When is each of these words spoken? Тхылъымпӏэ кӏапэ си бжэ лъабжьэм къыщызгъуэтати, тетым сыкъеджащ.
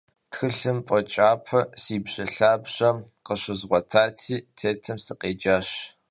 Тхылъымпӏэ 0.31 0.99
кӏапэ 1.11 1.59
си 1.81 1.97
бжэ 2.03 2.25
лъабжьэм 2.35 2.97
къыщызгъуэтати, 3.25 4.35
тетым 4.57 4.97
сыкъеджащ. 5.05 5.67